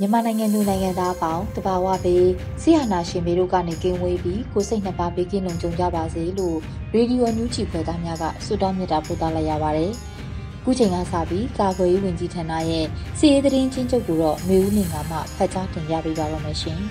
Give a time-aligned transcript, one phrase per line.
[0.00, 2.26] မြန်မာနိုင်ငံလူနိုင်ငံသားအပေါင်းတဘာဝပေး
[2.62, 6.58] ဆီဟာနာရှင်မျိုးတို့ကနေကင်းဝေးပြီးကိုစိတ်နှစ်ပါးဘေးကင်းလုံခြုံကြပါစေလို့
[6.94, 9.92] ရေဒီယိုညူချီဖွယ်သားများကဆုတောင်းမေတ္တာပို့သလိုက်ရပါတယ်။
[10.64, 12.86] ခုချိန်ကစပြီးကာကွယ်ရေးဝန်ကြီးဌာနရဲ့
[13.18, 16.80] စီရေးသတင်းချင်းချုပ်ကိုတော့မေဦးနေငါမှဖတ်ကြားတင်ပြပေးပါရမရှင်။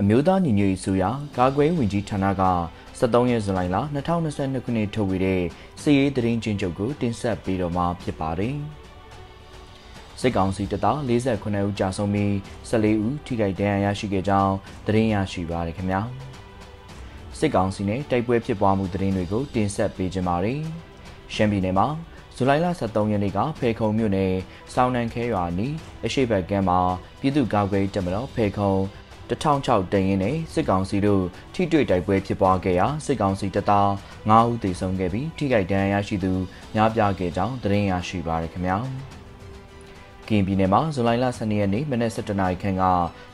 [0.00, 2.42] အမျိုးသားညီညွတ်ရေးဆိုရာကာကွယ်ရေးဝန်ကြီးဌာနက
[3.00, 3.76] 73ရက်ဇူလိုင်လ
[4.16, 5.42] 2022ခုနှစ်ထုတ်ဝေတဲ့
[5.80, 8.56] စီရေးသတင်းချင်းချုပ်ကိုတင်ဆက်ပေးတော့မှာဖြစ်ပါတယ်။
[10.20, 12.32] စစ်ကောင်စီတပ်သား48ဦးကြာဆုံးပြီး
[12.70, 14.54] 14ဦးထိခိုက်ဒဏ်ရာရရှိခဲ့ကြောင်း
[14.86, 16.00] သတင်းရရှိပါရခင်ဗျာ။
[17.38, 20.60] စစ်ကောင်စီနဲ့တိုက်ပွဲဖြစ်ပွားမှုသတင်းတွေကိုတင်ဆက်ပေးကြပါမယ်။
[21.34, 21.86] ရှမ်းပြည်နယ်မှာ
[22.36, 24.32] ဇူလိုင်လ23ရက်နေ့ကဖေခုံမြို့နယ်
[24.74, 26.80] စောင်းနန်ခဲရွာနီးအရှိဘက်ကမ်းမှာ
[27.20, 28.74] ပြည်သူ့ကာကွယ်တပ်မတော်ဖေခုံ
[29.30, 33.88] 1006တရင်နဲ့စစ်ကောင်စီတို့ထိတွေ့တိုက်ပွဲဖြစ်ပွားခဲ့ရာစစ်ကောင်စီတပ်သား
[34.30, 36.32] 9ဦးသေဆုံးခဲ့ပြီးထိခိုက်ဒဏ်ရာရရှိသူ
[36.74, 38.78] များပြားခဲ့ကြောင်းသတင်းရရှိပါရခင်ဗျာ။
[40.28, 42.84] ကင်ပြည်နယ်မှာဇူလိုင်လ12ရက်နေ့မနက်7:00နာရီခန့်က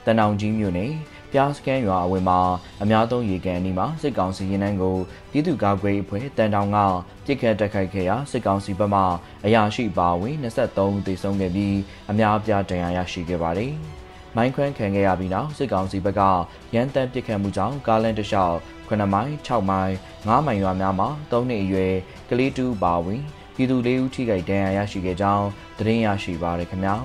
[0.04, 0.92] တန်တောင်ကြီးမြို့နယ်
[1.32, 2.38] ပြားစကန်ရွာအဝယ်မှာ
[2.82, 4.96] အများသုံးရေကန်အနီးမှာစစ်ကောင်စီရင်နှန်းကို
[5.30, 6.78] ပြည်သူ့ကာကွယ်အဖွဲ့တန်တောင်က
[7.24, 9.02] ပြစ်ခတ်တိုက်ခိုက်ခဲ့ရာစစ်ကောင်စီဘက်မှ
[9.46, 11.76] အရာရှိပါဝင်23ဦးသေဆုံးခဲ့ပြီး
[12.10, 13.74] အများအပြားဒဏ်ရာရရှိခဲ့ပါတယ်။
[14.36, 16.22] မိုင်းခွန်းခံခဲ့ရပြီးနောက်စစ်ကောင်စီဘက်က
[16.74, 18.56] ရန်တမ်းပစ်ခတ်မှုကြောင့်ကားလန်တလျှောက်
[18.88, 19.92] 9မိုင်6မိုင်
[20.24, 21.94] 9မိုင်ရွာများမှာ3နှစ်အရွယ်
[22.30, 23.22] ကလေးတူပါဝင်
[23.56, 25.46] ပြည်သူ၄ဦးထိခိုက်ဒဏ်ရာရရှိခဲ့ကြောင်း
[25.78, 26.96] သတင်းရရှိပါရခင်ဗျာ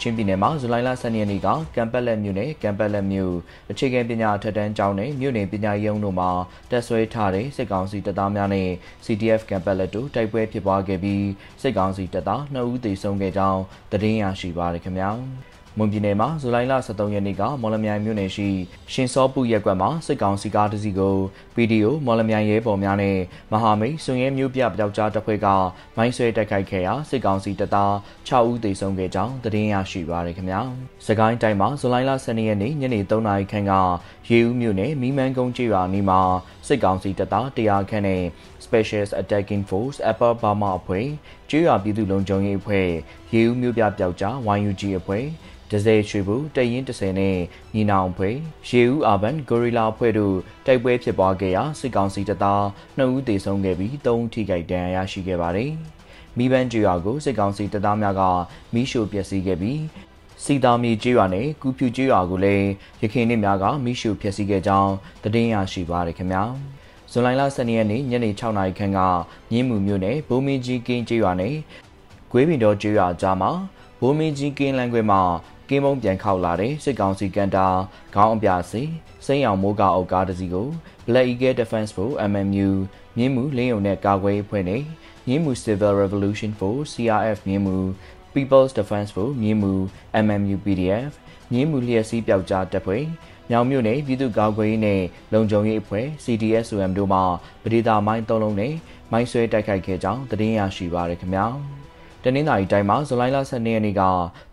[0.00, 3.34] ချင်းပြည်နယ်မှာဇူလိုင်လ12ရက်နေ့ကကမ်ပက်လက်မြို့နယ်ကမ်ပက်လက်မြို့
[3.70, 6.30] အခြေခံပညာထက်တန်းကျောင်းနယ်မြို့နယ်ပညာရေးရုံးတို့မှာ
[6.70, 8.68] တက်ဆွဲထားတဲ့စစ်ကောင်စီတပ်သားများနဲ့
[9.04, 11.26] CDF ကမ်ပက်လက်တို့တိုက်ပွဲဖြစ်ပွားခဲ့ပြီး
[11.62, 13.62] စစ်ကောင်စီတပ်သား2ဦးသေဆုံးခဲ့ကြောင်း
[13.92, 15.10] သတင်းရရှိပါရခင်ဗျာ
[15.78, 18.48] မွန်ပြည်နယ်မှာဇူလိုင်လ23ရက်နေ့ကမော်လမြိုင်မြို့နယ်ရှိ
[18.92, 21.16] ရှင်စောပုရက်ကွက်မှာစစ်ကောင်စီကားတစ်စီးကို
[21.54, 23.18] PDO မော်လမြိုင်ရဲဘော်များနဲ့
[23.52, 25.46] မဟာမိတ်စွန်ရဲမျိုးပြပျောက်ကြားတပ်ဖွဲ့က
[25.96, 27.92] မိုင်းဆွဲတိုက်ခိုက်ခဲ့ရာစစ်ကောင်စီတပ်သား
[28.28, 30.60] 6ဦးသေဆုံးခဲ့ကြောင်းသတင်းရရှိပါရခင်ဗျာ။
[31.06, 33.72] စကိုင်းတိုင်းမှာဇူလိုင်လ12ရက်နေ့ညနေ3နာရီခန့်က
[34.30, 36.20] ရေဦးမြို့နယ်မီးမန်းကုန်းကျေးရွာနီးမှာ
[36.66, 38.22] စစ်ကောင်စီတပ်သား100ခန့်နဲ့
[38.64, 41.06] Special Attacking Force Upper Burma အဖွဲ့
[41.52, 42.88] ကျေးရွာပြည်သူ့လုံခြုံရေးအဖွဲ့
[43.32, 45.24] ရေဦးမြို့ပြပျောက်ကြား YUG အဖွဲ့
[45.70, 47.36] ဒဇယ်ရွှေဘူးတရင်30နဲ့
[47.74, 48.36] ညီနောင်ဖွဲ့
[48.68, 52.62] ရေဦးအာဘန်ဂိုရီလာဖွဲ့တို့တိုက်ပွဲဖြစ်ပွားခဲ့ရာစစ်ကောင်စီတပ်သား
[52.98, 55.70] 2ဦးသေဆုံးခဲ့ပြီး3ဦးထိခိုက်ဒဏ်ရာရရှိခဲ့ပါတယ်။
[56.36, 58.22] မိဘန်းကျွာကိုစစ်ကောင်စီတပ်သားများက
[58.74, 59.80] မိရှို့ပျက်စီးခဲ့ပြီး
[60.44, 62.68] စီတာမီကျွာနဲ့ကူဖြူကျွာကိုလည်း
[63.02, 66.44] ရခိုင်နေ့များကမိရှို့ဖျက်ဆီးခဲ့ကြောင်းသတင်းရရှိပါရခင်ဗျာ။
[67.12, 68.98] ဇွန်လ12ရက်နေ့ညနေ6နာရီခန့်က
[69.50, 71.54] မြင်းမှုမြို့နယ်ဘိုးမင်းကြီးကင်းကျွာနဲ့
[72.30, 73.50] ဂွေးပင်တော်ကျွာကြားမှာ
[74.00, 75.20] ဘိုးမင်းကြီးကင်းလမ်းခွဲမှာ
[75.68, 77.66] ကင်းမုံပြန်ခောက်လာတဲ့စစ်ကောင်စီကန်တာ
[78.14, 78.82] ခေါင်းအပြစီ
[79.26, 80.68] စိမ့်အောင်မိုးကအုပ်ကားတစ်စီးကို
[81.06, 82.68] Black Eagle Defense Force MMU
[83.16, 84.82] မြင်းမှုလင်းယုံနဲ့ကာကွယ်အဖွဲ့နဲ့
[85.26, 87.76] မြင်းမှု Civil Revolution Force CRF မြင်းမှု
[88.34, 89.72] People's Defense Force မြင်းမှု
[90.24, 91.12] MMU PDF
[91.52, 93.04] မြင်းမှုလျက်စီးပျောက်ကြားတပ်ဖွဲ့
[93.50, 95.00] မြောင်မြို့နယ်ပြည်သူ့ကာကွယ်ရေးနဲ့
[95.32, 97.20] လုံခြုံရေးအဖွဲ့ CDSOM တို့မှ
[97.62, 98.74] ပဒေသာမိုင်း၃လုံးနဲ့
[99.12, 101.46] မိုင်းဆွဲတိုက်ခိုက်ခဲ့ကြောင်းသတင်းရရှိပါရခင်ဗျာ။
[102.24, 104.02] တနင်္သာရီတိုင်းမှာဇူလိုင်လ12ရက်နေ့က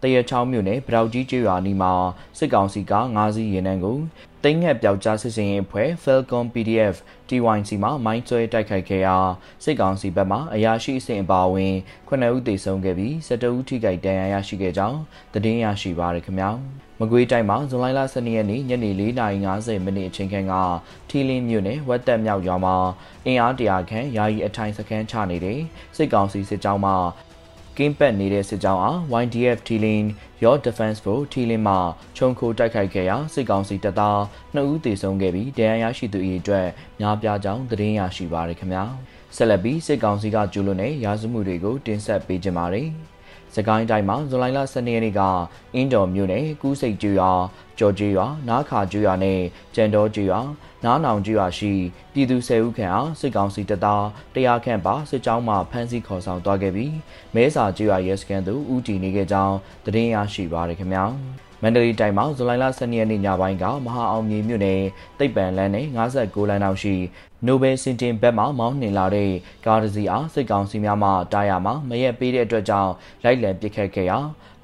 [0.02, 1.94] တရချောင်းမြို့နယ်ဗရောက်ကြီးကျွော်နီမှာ
[2.38, 3.98] စစ်ကောင်စီက9စီးရင်နှန်းကို
[4.44, 6.96] တင်းငှက်ပြောက်ကြားစစ်စင်ရေးအဖွဲ့ Falcon PDF
[7.30, 9.18] TYC မှာမိုင်းဆွဲတိုက်ခိုက်ခဲ့ရာ
[9.64, 11.76] စစ်ကောင်စီဘက်မှအရာရှိအဆင့်အပါအဝင်
[12.10, 15.00] 9ဦးသေဆုံးခဲ့ပြီး12ဦးထိခိုက်ဒဏ်ရာရရှိခဲ့ကြောင်း
[15.34, 16.52] သတင်းရရှိပါရခင်ဗျာ
[17.00, 20.54] မကွေးတိုင်းမှာဇွန်လ12ရက်နေ့ညနေ4:50မိနစ်အချိန်ခန့်က
[21.10, 22.76] ထီလင်းမြို့နယ်ဝက်တက်မြောက်ရွာမှာ
[23.26, 25.60] အင်အားတရာခန့်ယာယီအထိုင်စခန်းချနေတဲ့
[25.98, 26.94] စစ်ကောင်စီစစ်ကြောင်းမှ
[27.78, 30.06] ကင်းပတ်နေတဲ့စစ်ကြောင်းအား YDF Tealing
[30.44, 31.76] Your Defense Force Tealing မှ
[32.18, 34.18] ခြုံခိုတိုက်ခိုက်ခဲ့ရာစစ်ကောင်စီတပ်သား
[34.56, 36.68] 2ဦးသေဆုံးခဲ့ပြီးဒဏ်ရာရရှိသူ၏အတွက်
[37.00, 38.84] များပြားကြောင်းသတင်းရရှိပါရခင်ဗျာ
[39.36, 42.90] ဆက်လက်ပြီးစစ်ကောင်စီကကျူးလွန်တဲ့ရာဇမှုတွေကိုတင်ဆက်ပေးကြပါမယ်။
[43.56, 45.22] စကိုင်းတိုင်းမှာဇူလိုင်လ12ရက်နေ့က
[45.76, 47.32] အင်းတော်မြို့နယ်ကူးစိတ်ကျွရွာ
[47.80, 49.40] ကြော်ကျွရွာနားခါကျွရွာနဲ့
[49.76, 50.40] ကြံတော်ကျွရွာ
[50.84, 51.74] နားနောင်ကျွရွာရှိ
[52.14, 56.94] ပြည်သူ၁၀ဦးခန့်အားစစ်ကောင်စီတပ်သားတရားခန့်ပါစစ်ကြောင်းမှဖမ်းဆီးခေါ်ဆောင်သွားခဲ့ပြီး
[57.36, 59.56] မဲစာကျွရွာရဲစခန်းသို့ဦးတည်နေခဲ့ကြောင်း
[59.86, 61.06] သတင်းရရှိပါရခင်ဗျာ။
[61.62, 64.82] မန္တလေးတိုင်းမှာဇူလိုင်လ12ရက်နေ့ညပိုင်းကမဟာအောင်မြေမြို့နယ်
[65.20, 65.86] တိတ်ပံလန်းနဲ့
[66.18, 66.96] 56လမ်းနောက်ရှိ
[67.46, 69.32] နိုဘယ်စင်တင်ဘက်မှမောင်းနှင်လာတဲ့
[69.66, 72.92] ကားတစ်စီးအားစစ်ကောင်စီများမှတားရမှာမရက်ပေးတဲ့အတွက်ကြောင့်
[73.24, 74.18] လိုက်လံပစ်ခတ်ခဲ့ရာ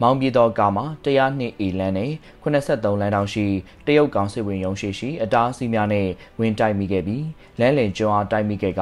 [0.05, 2.11] မောင်းပြေသောကားမှာ102အီလန်နဲ့
[2.43, 3.45] 83လမ်းတောင်ရှိ
[3.85, 6.07] တရုတ်ကောင်စစ်ဝင်ရုံးရှိရှိအတားအဆီးများနဲ့
[6.39, 7.25] ဝင်တိုက်မိခဲ့ပြီး
[7.59, 8.81] လမ်းလင်ကျွန်းအားတိုက်မိခဲ့က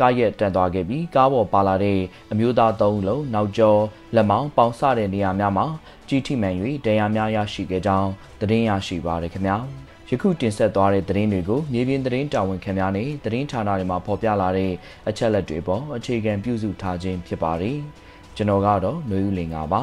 [0.00, 2.00] ကားရက်တက်သွားခဲ့ပြီးကားပေါ်ပါလာတဲ့
[2.32, 3.80] အမျိုးသား၃ဦးလုံးနောက်ကျော်
[4.14, 5.66] လက်မောင်းပေါင်ဆတဲ့နေရာများမှာ
[6.08, 9.56] ကြီးထိမှန်၍တရားများရရှိခဲ့ကြောင်းသတင်းရရှိပါရခင်ဗျာ
[10.08, 14.72] ယခုတင်ဆက်သွားတဲ့သတင်းတွေကိုမြေပြင်သတင်းတာဝန်ခံများနဲ့သတင်းဌာနတွေမှာဖော်ပြလာတဲ့
[15.08, 17.78] အချက်လက်တွေပေါ်အခြေခံပြုစုထားခြင်းဖြစ်ပါတယ်
[18.36, 19.82] ကျွန်တော်ကတော့ຫນွေဦးလင်ပါ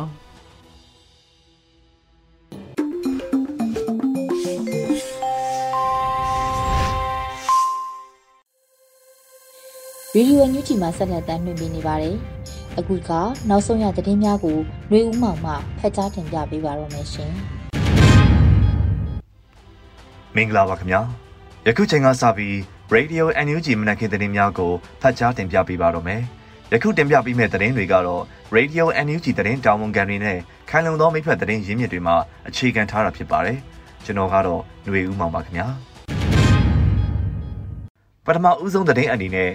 [10.13, 12.15] ဗီဒီယိုညွှန်ကြည့်မှာဆက်လက်တမ်းလွှင့်ပေးနေပါတယ်။
[12.79, 13.09] အခုက
[13.49, 14.57] နောက်ဆုံးရသတင်းများကို
[14.91, 17.31] နှွေဦးမောင်မှဖတ်ကြားတင်ပြပေးပါရမရှင်။
[20.35, 21.01] မင်္ဂလာပါခင်ဗျာ။
[21.67, 22.55] ယခုချိန်ကစပြီး
[22.95, 24.71] Radio NUG မနက်ခင်းသတင်းများကို
[25.01, 26.21] ဖတ်ကြားတင်ပြပေးပါတော့မယ်။
[26.73, 28.23] ယခုတင်ပြပေးမယ့်သတင်းတွေကတော့
[28.55, 30.37] Radio NUG သတင်းတာဝန်ခံတွေနဲ့
[30.69, 32.15] ခိုင်လုံသောမိဖက်သတင်းရင်းမြစ်တွေမှာ
[32.47, 33.57] အခြေခံထားတာဖြစ်ပါတယ်။
[34.05, 35.67] ကျွန်တော်ကတော့ຫນွေဦးမောင်ပါခင်ဗျာ။
[38.29, 39.51] ပထမဦးဆုံးသတင်းအနေနဲ့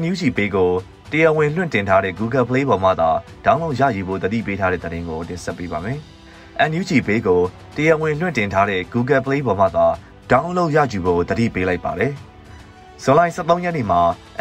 [0.00, 0.70] NUG ပေးကို
[1.12, 3.10] တရားဝင်လွှင့်တင်ထားတဲ့ Google Play ပေါ်မှာသာ
[3.44, 5.98] download ရယူဖို့တတိပေးထားတဲ့သတင်းကိုတင်ဆက်ပေးပါမယ်။
[6.70, 7.40] NUG Pay ကို
[7.76, 9.86] တရားဝင်လွှင့်တင်ထားတဲ့ Google Play ပေါ်မှာသာ
[10.30, 12.12] download ရယူဖို့တတိပေးလိုက်ပါတယ်။
[13.02, 14.00] ဇွန်လ23ရက်နေ့မှာ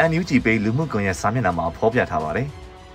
[0.09, 2.47] NUG Pay လူမှုကွန်ရက်စာမျက်နှာမှာဖော်ပြထားပါတယ်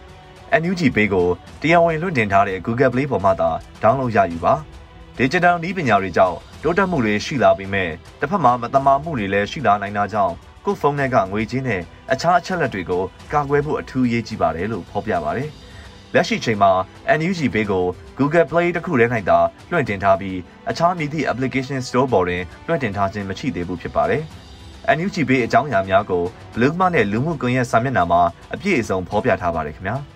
[0.63, 1.27] ။NUG Pay ကို
[1.61, 3.51] တရားဝင်လွှင့်တင်ထားတဲ့ Google Play ပေါ်မှာသာ
[3.83, 4.55] download ရယူပါ။
[5.19, 10.35] Digital နည်းပညာတွေကြောင့်တိုးတက်မှုတွေရှိလာပေမဲ့တစ်ဖက်မှာမတမာမှုတွေလည်းရှိလာနိုင်တာကြောင့်
[10.69, 11.83] ကို့ဖုန်းထဲကငွေချင်းနဲ့
[12.13, 15.51] အခြားအချက်လက်တွေကိုကာကွယ်ဖို့အထူးအရေးကြီးပါတယ်လို့ဖော်ပြပါတယ်။
[16.15, 16.71] လက်ရှိချိန်မှာ
[17.19, 17.85] NUG Pay ကို
[18.19, 19.39] Google Play တခုထဲ၌သာ
[19.71, 20.39] လွှင့်တင်ထားပြီး
[20.71, 24.23] အခြားမည်သည့် application store ပေါ်တွင်လွှင့်တင်ထားခြင်းမရှိသေးဘူးဖြစ်ပါတယ်။
[24.97, 26.23] NUG Pay အကြောင်းအရာများကို
[26.55, 28.21] Bloomma နဲ့လူမှုကွန်ရက်စာမျက်နှာမှာ
[28.55, 29.97] အပြည့်အစုံဖော်ပြထားပါတယ်ခင်ဗျာ။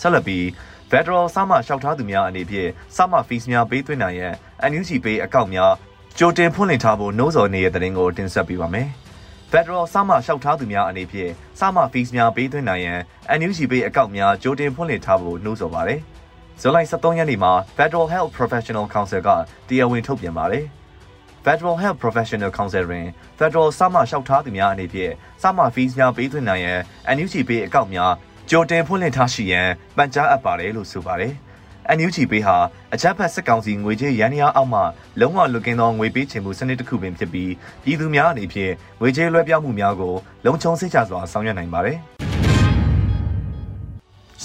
[0.00, 0.44] ဆက်လက်ပြီး
[0.90, 4.32] Federal စမှလျှောက်ထားသူများအနေဖြင့်စမှ fees များပေးသွင်းနိုင်ရန်
[4.70, 5.72] NUG Pay အကောင့်များ
[6.18, 8.88] ကြိုတင်ဖွင့်လှစ်ထားဖို့နှိုးဆော်နေတဲ့တဲ့တင်ကိုတင်ဆက်ပေးပါမယ်။
[9.52, 13.00] Federal စမှလျှောက်ထားသူများအနေဖြင့်စမှ fees များပေးသွင်းနိုင်ရန်
[13.38, 16.00] NUG Pay အကောင့်များကြိုတင်ဖွင့်လှစ်ထားဖို့နှိုးဆော်ပါတယ်။
[16.60, 19.28] ဇူလိုင်23ရက်နေ့မှာ Federal Health Professional Council က
[19.68, 20.64] တရားဝင်ထုတ်ပြန်ပါတယ်။
[21.44, 23.06] Federal Health Professional Council တွင်
[23.38, 25.12] Federal စမှလျှောက်ထားသူများအနေဖြင့်
[25.42, 26.80] စမှ fees များပေးသွင်းနိုင်ရန်
[27.16, 28.12] NUG Pay အကောင့်များ
[28.50, 31.34] ကြိုတင်ဖွင့်လှစ်ထားရှိရန်ပန်ကြားအပ်ပါတယ်လို့ဆိုပါတယ်။
[31.96, 32.56] NUG ပေးဟာ
[32.94, 34.80] အကြမ်းဖက်စစ်ကောင်စီငွေကြေးရန်ရာအောက်မှ
[35.20, 37.52] လုံးဝလွတ်ကင်းသောငွေပေးချေမှုစနစ်တစ်ခုပင်ဖြစ်ပြီး
[37.84, 40.14] ပြည်သူများအနေဖြင့်ငွေကြေးလွှဲပြောင်းမှုများကို
[40.44, 41.98] လုံခြုံစိတ်ချစွာဆောင်ရွက်နိုင်ပါတယ်။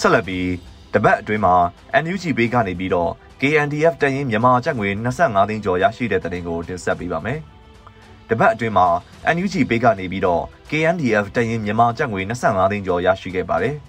[0.06, 0.48] က်လက်ပြီး
[0.94, 1.54] တပတ်အတွင်းမှာ
[2.02, 3.10] NUG ပေးကနေပြီးတော့
[3.40, 7.38] KNDF တရင်မြန်မာကျပ်ငွေ25သိန်းကျော်ရရှိတဲ့တဲ့တင်ကိုတင်ဆက်ပေးပါမယ်။
[8.28, 8.86] တပတ်အတွင်းမှာ
[9.34, 13.76] NUG ပေးကနေပြီးတော့ KNDF တရင်မြန်မာကျပ်ငွေ25သိန်းကျော်ရရှိခဲ့ပါတယ်။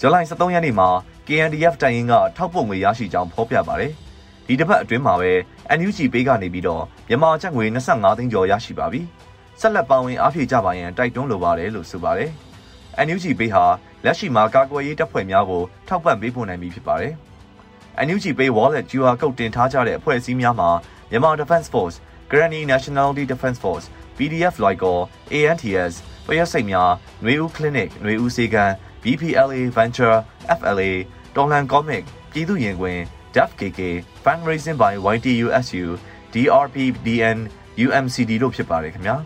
[0.00, 0.88] ဇူလိုင်23ရက်နေ့မှာ
[1.30, 3.92] KNDF တိုင်ရင်ကထောက်ပို့ငွေရရှိကြောင်းဖော်ပြပါတယ်။
[4.46, 5.32] ဒီတစ်ပတ်အတွင်းမှာပဲ
[5.78, 9.00] NUG ဘေးကနေပြီးတော့မြန်မာကျပ်ငွေ25သိန်းကျော်ရရှိပါပြီ။
[9.60, 12.30] ဆက်လက်ပါဝင်အားဖြည့်ကြပါရန်တိုက်တွန်းလိုပါတယ်လို့ဆိုပါတယ်။
[13.06, 13.64] NUG ဘေးဟာ
[14.04, 17.14] လက်ရှိမှာကာကွယ်ရေးတပ်ဖွဲ့များကိုထောက်ပံ့ပေးဖို့နိုင်ပြီဖြစ်ပါတယ်။
[18.06, 20.70] NUG ဘေး Wallet QR Code တင်ထားကြတဲ့အဖွဲ့အစည်းများမှာ
[21.10, 21.96] မြန်မာ Defense Force,
[22.30, 24.98] Granny Nationality Defense Force, PDF Local,
[25.32, 25.94] ANTS,
[26.26, 26.90] ပရစိတ်များ၊
[27.24, 28.64] နှွေဦး clinic, နှွေဦးစေကံ
[29.02, 30.16] BPLA Venture,
[30.58, 30.90] FLA
[31.36, 32.98] တော်လန် Comic ပြည်သူရင်ခွင်
[33.34, 33.80] Def KK
[34.24, 35.84] Fundraising by YTUSU
[36.32, 37.38] DRPDN
[37.84, 39.16] UMCD တို့ဖြစ်ပါတယ်ခင်ဗျာ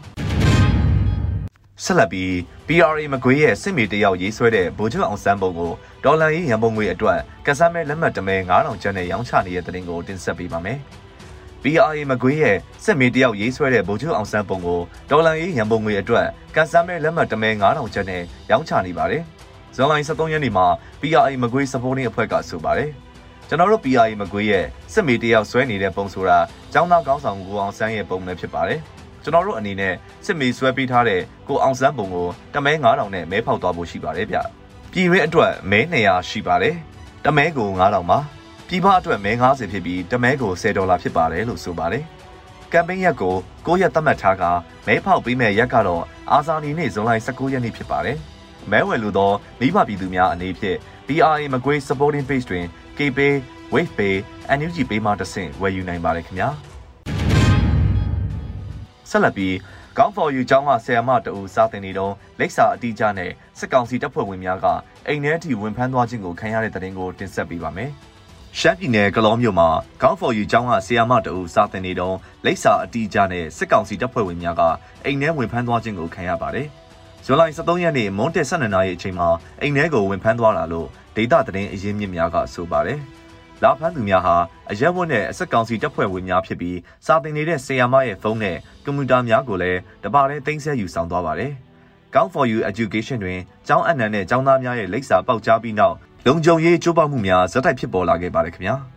[1.84, 2.30] ဆက်လက်ပြီး
[2.68, 5.72] PRA မကွေးရဲ့စစ်မေတယောက်ရေးဆွဲတဲ့ဗိုလ်ချုပ်အောင်စန်းပုံကို
[6.04, 10.78] ဒေါ်လာရေးရန်ပုံငွေအတွက်ကစားမဲလက်မှတ်တမဲ9000ကျပ်နဲ့ရောင်းချနေတဲ့တဲ့တင်ကိုတင်ဆက်ပေးပါမယ်။
[11.62, 14.80] PRA မကွေးရဲ့စစ်မေတယောက်ရေးဆွဲတဲ့ဗိုလ်ချုပ်အောင်စန်းပုံကို
[15.10, 19.24] ဒေါ်လာရေးရန်ပုံငွေအတွက်ကစားမဲလက်မှတ်တမဲ9000ကျပ်နဲ့ရောင်းချနေပါတယ်။
[19.76, 20.66] ဇွန်လ23ရက်နေ့မှာ
[21.00, 22.90] PRA မကွေး supporting အဖွဲ့ကဆိုပါတယ်
[23.48, 26.38] ကျွန်တော်တို့ PRA မကွေးရဲ့စစ်မေတယောက်ဆွဲနေတဲ့ပုံဆိုတာ
[26.74, 28.80] ចောင်းသားကောင်းဆောင်ကိုအောင်ဆန်းရဲ့ပုံပဲဖြစ်ပါတယ်
[29.22, 29.94] ကျွန်တော်တို့အနေနဲ့
[30.26, 34.36] စစ်မေဆွဲပေးထားတဲ့ကိုအောင်ဆန်းပုံကိုတမဲ9000နဲ့မဲဖောက်သွားဖို့ရှိပါတယ်ဗျ
[34.92, 36.76] ပြည်ရင်းအတွက်မဲ200ရှိပါတယ်
[37.24, 38.18] တမဲကို9000ပါ
[38.68, 42.04] ပြည်ပအတွက်မဲ90ဖြစ်ပြီးတမဲကို10ဒေါ်လာဖြစ်ပါတယ်လို့ဆိုပါတယ်
[42.72, 43.34] ကကမ်ပိန်းရက်ကို
[43.66, 44.44] 9ရက်သတ်မှတ်ထားက
[44.86, 48.18] မဲဖောက်ပေးမဲ့ရက်ကတော့အာဇာနည်နေ့ဇွန်လ19ရက်နေ့ဖြစ်ပါတယ်။
[48.72, 50.78] မဲဝယ်လို့သောမိဘပြည်သူများအနေဖြင့်
[51.08, 52.64] BRA မကွေး supporting page တွင်
[52.98, 53.34] KPay,
[53.74, 54.14] Wave Pay,
[54.58, 56.48] NUG Pay မှတဆင့်ဝယ်ယူနိုင်ပါတယ်ခင်ဗျာ။
[59.10, 59.54] ဆက်လက်ပြီး
[59.98, 64.66] ကောင်းဖော်ယူကျောင်းကဆရာမတအူစာသင်နေတော့လက်စာအတိအကျနဲ့စစ်ကောင်စီတပ်ဖွဲ့ဝင်များက
[65.06, 67.90] အိမ်ထဲထိဝင်ဖမ်းသွားခြင်းကိုခံရတဲ့တဲ့တင်ကိုတင်ဆက်ပေးပါမယ်။
[68.58, 69.68] ရှမ်းပြည်နယ်ကလောမြို့မှာ
[70.02, 74.62] ကောင်းဖော်ယူကျောင်းကဆရာမတအူစာသင်နေတော့လက်စာအတိအကျနဲ့စစ်ကောင်စီတပ်ဖွဲ့ဝင်များက
[75.04, 76.68] အိမ်ထဲဝင်ဖမ်းသွားခြင်းကိုခံရပါတယ်။
[77.26, 79.28] ဇွန်လ23ရက်နေ့မွန်းတက်12နာရီအချိန်မှာ
[79.60, 82.98] အိမ်ထဲကိုဝင်ဖမ်းသွားတာလို့ဒေတာသတင်းအရင်းမြစ်များကဆိုပါတယ်။
[83.62, 84.36] လာဖမ်းသူများဟာ
[84.70, 91.52] အရက်ဝတ်နဲ့အဆက်ကောင်စီတပ်ဖွဲ့ဝင်များဖြစ်ပြီးစာသင်နေတဲ့ဆီယာမရဲ့ဖုန်းနဲ့ကွန်ပျူတာများကိုလည်းတပါးနဲ့တင်ဆက်ယူဆောင်သွားပါတယ်။
[92.14, 98.76] Count for You Education တွင်ကျောင်းအနှံနဲ့ကျောင်းသားများရဲ့လိပ်စာပေါက်ကြားပြီးနောက်လုံခြုံရေးကြိုးပမ်းမှုများဇက်တိုက်ဖြစ်ပေါ်လာခဲ့ပါတယ်ခင်ဗျာ။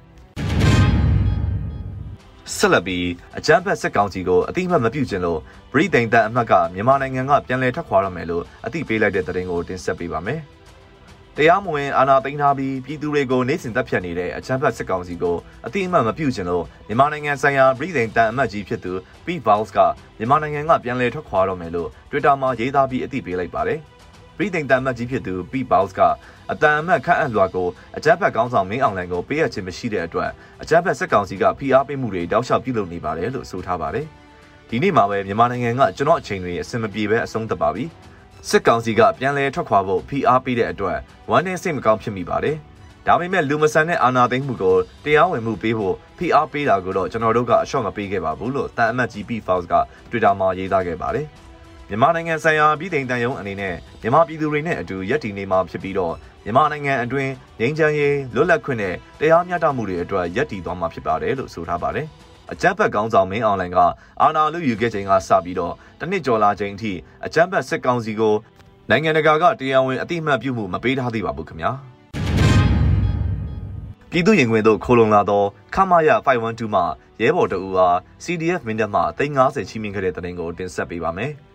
[2.56, 3.06] ဆက်လက်ပြီး
[3.38, 5.40] အကြမ်းဖက်စစ်ကောင်စီကိုအတိအမှတ်မပြုချင်လို့
[5.74, 10.42] ဗြိတိန်တပ်အမှတ်ကမြန်မာနိုင်ငံကပြန်လည်ထွက်ခွာရမယ်လို့အသိပေးလိုက်တဲ့သတင်းကိုတင်ဆက်ပေးပါမယ်။
[11.38, 18.94] တရားမဝင်အာဏာသိမ်းထားပြီးပြည်သူတွေကိုနေစဉ်တပ်ဖြတ်နေတဲ့အချမ်းဖတ်စစ်ကောင်စီကိုအတိအမှန်မပြုချင်လို့မြန်မာနိုင်ငံဆိုင်ရာပြည်ထောင်တန်အမတ်ကြီးဖြစ်သူ
[19.26, 19.28] P.
[19.46, 19.80] Vals က
[20.18, 23.80] မြန်မာနိုင်ငံကပြန်လည်ထွက်ခွာတော့မယ်လို့ Twitter မှာရေးသားပြီးအသိပေးလိုက်ပါတယ်။
[24.38, 25.54] ပြည်ထောင်တန်အမတ်ကြီးဖြစ်သူ P.
[25.72, 26.02] Vals က
[26.52, 27.68] အတန်အမတ်ခန့်အပ်လွှာကို
[27.98, 30.30] အကြမ်းဖက်ကောင်းဆောင်မင်းအောင်လှိုင်ကိုပေးအပ်ခြင်းမရှိတဲ့အတွက်
[30.62, 34.06] အကြမ်းဖက်စစ်ကောင်စီကဖိအားပေးမှုတွေတောက်လျှောက်ပြုလုပ်နေပါတယ်လို့ဆိုထားပါတယ်။
[34.70, 37.86] ဒီနေ့မှာပဲမြန်မာနိုင်ငံကကျွန်တော်အချိန်တွေအဆင်မပြေပဲအဆုံးသတ်ပါပြီ။
[38.50, 40.98] စစ်ကောင်စီကပြန်လည်ထွက်ခွာဖို့ဖိအားပေးတဲ့အတွက်
[41.30, 42.56] ဝမ်းနဲ့စိတ်မကောင်းဖြစ်မိပါတယ်။
[43.08, 44.76] ဒါပေမဲ့လူမဆန်တဲ့အာဏာသိမ်းမှုကို
[45.06, 49.74] တရားဝင်မှုပေးဖို့ဖိအားပေးတာကိုတော့ကျွန်တော်တို့ကအလျှော့မပေးခဲ့ပါဘူးလို့တန်အမတ်ကြီး P Fox က
[50.10, 51.28] Twitter မှာရေးသားခဲ့ပါတယ်။
[51.90, 56.14] မြန်မာနိုင်ငံဆိုင်ရာပြည်ထောင်တန်ယုံအနေနဲ့မြန်မာပြည်သူတွေနဲ့အတူရပ်တည်နေမှာဖြစ်ပြီးတော့
[56.44, 62.08] မြန်မာနိုင်ငံအတွင်းငြိမ်းချမ်းရေးလွတ်လပ်ခွင့်နဲ့တရားမျှတမှုတွေအတွက်ရပ်တည်သွားမှာဖြစ်ပါတယ်လို့ဆိုထားပါတယ်။
[62.52, 63.80] အကြမ်းဖက်ကောင်းဆောင်မင်းအောင်လှိုင်က
[64.22, 66.94] အာဏာလုယူခဲ့ချိန်ကစပြီးတော့တနစ်ကျော်လာချိန်အထိ
[67.26, 68.36] အကြမ်းဖက်စစ်ကောင်စီကို
[68.90, 71.72] နိုင်ငံတကာကတရားဝင်အတိအမှတ်ပြုမှုမပေးထားသေးပါဘူးခင်ဗျာ
[74.12, 75.44] ပြည်သူရင်ခွင်တို့ခိုးလုံလာသော
[75.76, 76.82] ခမရ512မှ
[77.22, 81.34] ရဲဘော်တအူအား CDF မင်းတပ်မှ350ချီးမြှင့်ခဲ့တဲ့တဲ့တင်ကိုတင်ဆက်ပေးပါမယ်။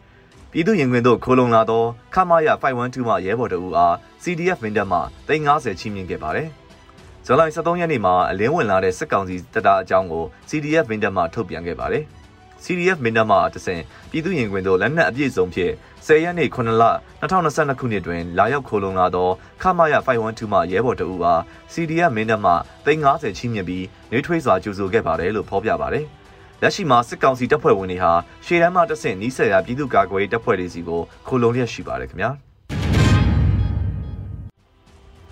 [0.54, 6.48] ပြည်သူရင်ခွင်တို့ခိုးလုံလာသောခမရ512မှရဲဘော်တအူအား CDF မင်းတပ်မှ350ချီးမြှင့်ခဲ့ပါတယ်။
[7.26, 12.04] ဇွန်လ23ရက်နေ့မှာအလင်းဝင်လာတဲ့စစ်ကောင်စီတပ်သားအကြောင်းကို CDF မင်းတပ်မှထုတ်ပြန်ခဲ့ပါတယ်။
[12.64, 15.72] CDF မင်းတပ်မှတဆင့်ပြည်သူ့ရင်ခွင်တို့လက်နက်အပြည့်စုံဖြင့်
[16.06, 16.84] 10ရက်နေ့9လ
[17.22, 19.28] 2022ခုနှစ်တွင်လာရောက်ခိုးလုံလာသော
[19.62, 21.40] ခမရ512မှရဲဘော်တအူအား
[21.72, 22.52] CDF မင်းတပ်မှ
[22.86, 26.06] 350ချီးမြှင့်ပြီးနှွေးထွေးစွာကြိုဆိုခဲ့ပါတယ်လို့ဖော်ပြပါတယ်။
[26.62, 28.12] လက်ရှိမှာစစ်ကောင်စီတပ်ဖွဲ့ဝင်တွေဟာ
[28.46, 32.30] ရှေ့တန်းမှတဆင့်နီးစပ်ရာပြည်သူ့ကာကွယ်ရေးတပ်ဖွဲ့တွေစီကိုခိုးလုံလျက်ရှိပါတယ်ခင်ဗျာ။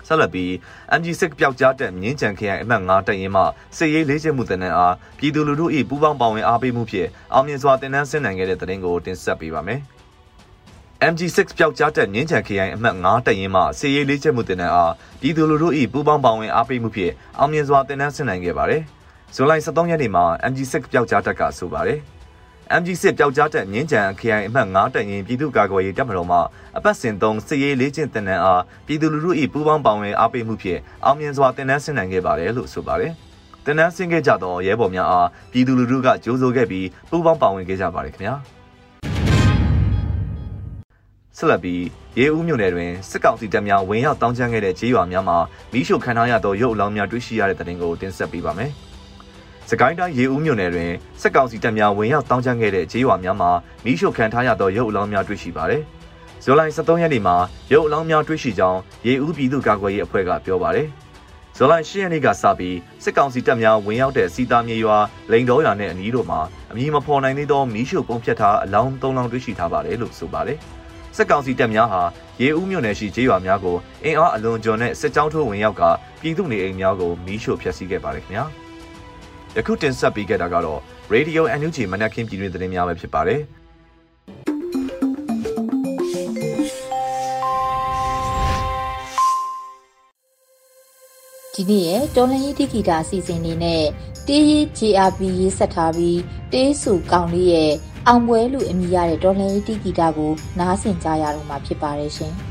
[0.07, 0.49] ဆက်လက်ပြီး
[0.99, 3.43] MG6 ပျောက်ကြားတက်မြင်းကြံခရိုင်အမှတ်9တပ်ရင်းမှ
[3.77, 9.79] စစ်ရေးလေးချက်မှုတင်နန်းအားပြည်သူလူထု၏ပူးပေါင်းပါဝင်အားပေးမှုဖြင့်အောင်မြင်စွာတင်နန်းဆင်းနိုင်ခဲ့တဲ့တဲ့ရင်ကိုတင်ဆက်ပေးပါမယ်။
[11.11, 18.83] MG6 ပျောက်ကြားတက်မြင်းချံခရိုင်အမှတ်9တပ်ရင်းမှစစ်ရေးလေးချက်မှုတင်နန်းအားပြည်သူလူထု၏ပူးပေါင်းပါဝင်အားပေးမှုဖြင့်အောင်မြင်စွာတင်နန်းဆင်းနိုင်ခဲ့ပါတယ်။
[19.35, 21.99] ဇူလိုင်23ရက်နေ့မှာ MG6 ပျောက်ကြားတက်ကဆိုပါတယ်။
[22.79, 26.37] MG စစ်ပျောက်ကြားတက်မြင်းကြံခရိုင်အမှတ်9တပ်ရင်းပြည်သူ့ကာကွယ်ရေးတပ်မတော်မှ
[26.77, 33.13] အပတ်စဉ်သုံးစစ်ရေးလေးကျင့်တင်နန်းအားပြည်သူလူထု၏ပူးပေါင်းပါဝင်အားပေးမှုဖြင့်အောင်မြင်စွာတင်နန်းဆင်နိုင်ခဲ့ပါတယ်လို့ဆိုပါတယ်။
[33.65, 38.35] တင်နန်းဆင်ခဲ့ကြသောရဲဘော်များအားပြည်သူလူထုကကြိုးဆိုခဲ့ပြီးပူးပေါင်းပါဝင်ခဲ့ကြပါတယ်ခင်ဗျာ။
[41.37, 41.83] ဆက်လက်ပြီး
[42.19, 45.37] ရေဦးမြို့နယ်တွင်စစ်ကောင်စီတပ်များဝင်ရောက်တောင်းကျမ်းခဲ့တဲ့ကြေးရွာများမှာ
[45.73, 48.71] မိရှုခံထားရသောရုပ်အလောင်းများတွေ့ရှိရတဲ့တဲ့တင်ကိုတင်ဆက်ပေးပါမယ်။
[49.73, 53.51] စကိုင်းတိုင်းရေဦးမြို့နယ်တွင်စက်ကောင်စီတပ်များဝင်ရောက်တောင်းကျမ်းခဲ့တဲ့ဂျေးရွာများမှာ
[53.85, 55.81] မိရှုခံထားရသောရုပ်အလောင်းများတွေ့ရှိပါတယ်။
[56.43, 57.35] ဇူလိုင်23ရက်နေ့မှာ
[57.73, 60.87] ရုပ်အလောင်းများတွေ့ရှိကြောင်းရေဦးပြည်သူ့ကာကွယ်ရေးအဖွဲ့ကပြောပါတယ်။
[61.57, 64.97] ဇူလိုင်10ရက်နေ့ကစပြီးစစ်ကောင်စီတပ်များဝင်ရောက်တဲ့စီတာမြေရွာ
[65.31, 66.39] လိန်တော်ရွာနဲ့အနီးတို့မှာ
[66.71, 70.57] အမည်မဖော်နိုင်သေးသောမီးရှို့ပုံဖြတ်ထားအလောင်း၃လောင်းတွေ့ရှိထားပါတယ်လို့ဆိုပါတယ်။
[71.15, 72.01] စစ်ကောင်စီတပ်များဟာ
[72.41, 75.83] ရေဦးမြို့နယ်ရှိကျေးရွာများကိုအင်အားအလွန်ကျွံတဲ့စစ်ကြောင်းထိုးဝင်ရောက်က
[76.21, 78.45] ပြည်သူနေအိမ်များကိုမီးရှို့ဖျက်ဆီးခဲ့ပါတယ်ခင်ဗျာ။
[79.57, 80.79] ယခုတင်ဆက်ပေးခဲ့တာကတော့
[81.13, 83.41] Radio NUG မနက်ခင်းပြည်တွင်သတင်းများပဲဖြစ်ပါတယ်
[91.53, 93.83] ဒီနေ့ရဲ့တော်လန်ရေးတိဂီတာအစီအစဉ်လေးနဲ့
[94.27, 96.19] တေးရေး JRP ရေးဆက်ထားပြီး
[96.53, 97.71] တေးစုကောင်လေးရဲ့
[98.07, 102.35] အောင်ပွဲလူအမိရတဲ့တော်လန်ရေးတိဂီတာကိုနားဆင်ကြရတော့မှာဖြစ်ပါတယ်ရှင်။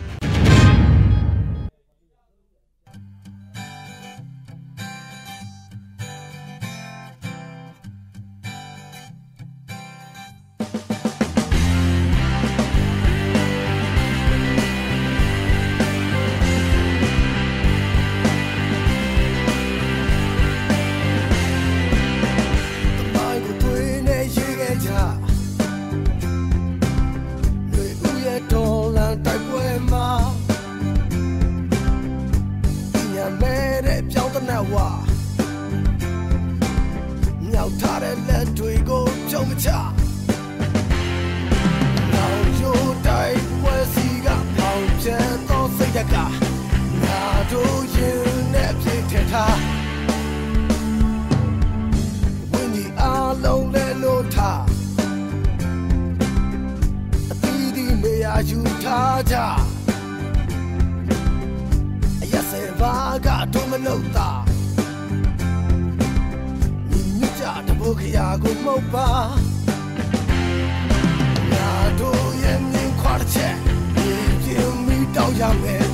[34.73, 34.75] ဝ
[37.51, 39.69] မြောက်ထားတဲ့လက်တွေကိုဖြုံးမချ
[42.13, 46.15] နောက်ရိုးတိုင်းဝယ်စီကပေါင်ချဲသောစိတ်က
[47.03, 48.23] ငါတို့ရင်
[48.55, 49.59] နဲ့ပြည့်ထက်ထား
[52.51, 53.03] ဝင်းဒီအ
[53.45, 54.63] လုံးနဲ့လို့ထား
[57.31, 59.37] အတီးဒီနေရာယူထားကြ
[62.33, 64.40] Yes, Vaga, Domino, Dog.
[67.91, 69.09] တ်ကြတဘုခရာကိုမှုတ်ပါ
[71.53, 71.71] ငါ
[72.01, 73.57] တို့ရဲ့မြင်ခွာတဲ့ချက်
[73.97, 75.87] ဒီပြင်းမိတောက်ရမယ်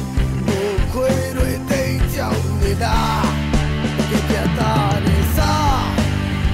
[0.46, 2.98] ဘိုးခွေတွေတိတ်ကြောင်နေတာ
[4.08, 4.72] ကြပြတာ
[5.06, 5.84] နေစား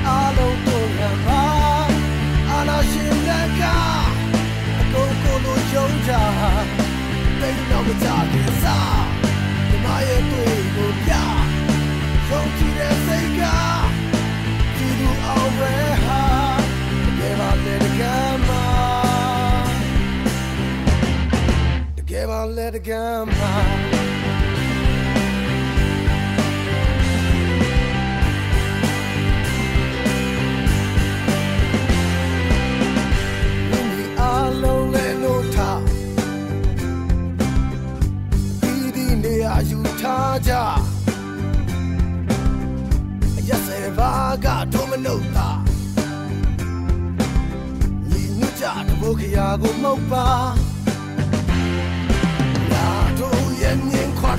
[0.07, 0.93] အလုံးတို့
[22.75, 23.49] ယ်ပါလေတကယ်မှာ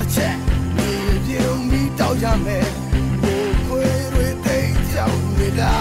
[0.04, 0.36] မြင်ခွာတဲ့ချက်
[0.76, 0.90] ဒီ
[1.26, 2.68] ပြုံးပြီးတောက်ရမယ်
[3.22, 5.76] ဘိုးခွေတွေတိတ်ကြောင်နေတာ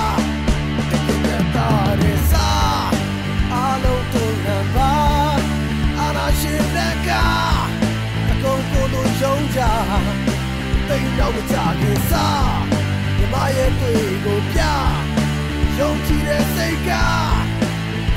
[0.90, 0.92] တ
[1.26, 1.70] ကယ်တာ
[2.02, 2.92] ရစား
[3.54, 4.94] အလုံးတို့ရပါ
[6.00, 7.10] အနာရှင်လက်က
[8.30, 9.62] အကုန်ကိုလိုယုံကြ
[10.88, 12.56] တိတ်တော့မကြခင်စား
[13.18, 14.62] မြမရဲ့တွေ့ကိုပြ
[15.78, 16.92] ယုံကြည်တဲ့စိတ်က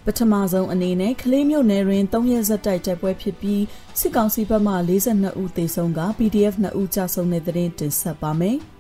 [0.05, 3.62] ပထမဆုံးအနေနဲ့ကလေးမျိုးနယ်တွင်3ရက်ဆက်တိုက်တိုက်ပွဲဖြစ်ပြီး
[3.99, 4.75] စစ်ကောင်စီဘက်မှ
[5.11, 8.59] 42ဦးသေဆုံးက PDF 2ဦးကြာဆုံးတဲ့တဲ့တင်တင်ဆက်ပါမယ်။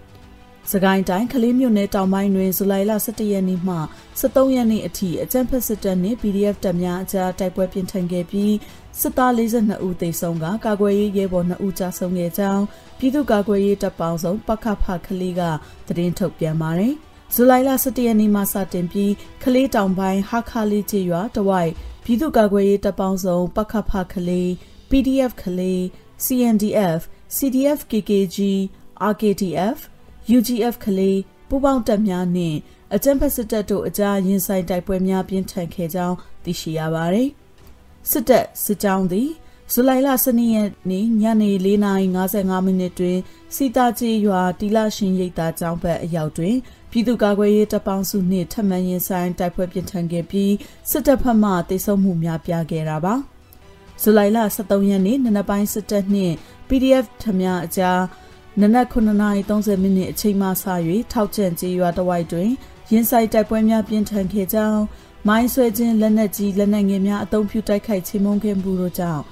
[0.68, 3.76] စကိုင်းတိုင်းကလေးမျိုးနယ်တောင်ပိုင်းတွင်ဇူလိုင်လ17ရက်နေ့မှ
[4.20, 8.54] 23ရက်နေ့အထိအကြမ်းဖက်စစ်တပ်နှင့် PDF တပ်များအကြားတိုက်ပွဲပြင်းထန်ခဲ့ပြီး
[9.00, 12.64] စစ်သား42ဦးသေဆုံးကကာကွယ်ရေးရဲဘော်2ဦးကြာဆုံးခဲ့ကြောင်း
[12.98, 15.42] ပြည်သူ့ကာကွယ်ရေးတပ်ပေါင်းစုံပကဖကလေးက
[15.86, 16.94] သတင်းထုတ်ပြန်ပါတယ်။
[17.34, 19.12] ဇူလိုင်လ17ရက်နေ့မှစတင်ပြီး
[19.44, 21.70] ကလေးတောင်ပိုင်းဟာခါလေးကျေးရွာတဝိုက်
[22.04, 24.48] ပြည်သူ့ကာကွယ်ရေးတပ်ပေါင်းစုံပခဖကလေး
[24.90, 25.80] PDF ကလေး
[26.24, 27.00] CNDF
[27.36, 28.38] CDF KKG
[29.12, 29.78] RKTF
[30.36, 32.58] UGF ကလေးပူးပေါင်းတပ်များနှင့်
[32.94, 37.28] အကြံဖက်စစ်တပ်တို့အကြားရင်ဆိုင်တိုက်ပွဲများပြင်းထန်ခဲ့ကြောင်းသိရှိရပါသည်
[38.10, 39.30] စစ်တပ်စစ်ကြောင်းသည်
[39.72, 43.18] ဇူလိုင်လ12ရက်နေ့ညနေ4:55မိနစ်တွင်
[43.54, 46.56] စီတာကျေးရွာတီလာရှင်ရိပ်သာကျောင်းဘက်အရောက်တွင်
[46.90, 50.52] ပြည်သူ့ကာကွယ်ရေးတပ်ပေါင်းစုနှင့်ထပ်မံရင်ဆိုင်တိုက်ပွဲပြင်းထန်ခဲ့ပြီး
[50.90, 53.14] စစ်တပ်ဖက်မှတိုက်ဆုံမှုများပြားခဲ့တာပါ
[54.02, 56.34] ဇူလိုင်လ23ရက်နေ့နနက်ပိုင်းစစ်တပ်နှင့်
[56.68, 58.00] PDF ထမများအကြား
[58.58, 60.50] နနက်9:30မိနစ်အချိန်မှစ၍
[61.12, 62.50] ထောက်ကျန်ကျေးရွာတဝိုက်တွင်
[62.90, 64.82] ရင်ဆိုင်တိုက်ပွဲများပြင်းထန်ခဲ့ကြောင်း
[65.28, 69.22] မိုင်းဆွဲခြင်းလက်နက်ကြီးလက်နက်ငယ်များအုံပြုတိုက်ခိုက်ချေမှုန်းခဲ့မှုတို့ကြောင့်